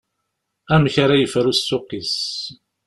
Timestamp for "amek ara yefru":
0.73-1.53